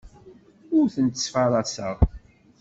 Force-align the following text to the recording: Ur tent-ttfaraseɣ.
Ur 0.77 0.85
tent-ttfaraseɣ. 0.93 1.97